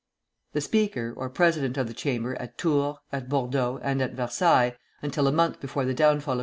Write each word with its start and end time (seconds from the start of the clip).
The 0.53 0.61
Speaker, 0.61 1.13
or 1.15 1.29
President 1.29 1.77
of 1.77 1.85
the 1.87 1.93
Chamber, 1.93 2.35
at 2.37 2.57
Tours, 2.57 2.97
at 3.11 3.29
Bordeaux, 3.29 3.77
and 3.83 4.01
at 4.01 4.13
Versailles, 4.13 4.75
until 5.03 5.27
a 5.27 5.31
month 5.31 5.59
before 5.59 5.85
the 5.85 5.93
downfall 5.93 6.33
of 6.33 6.39
M. 6.39 6.39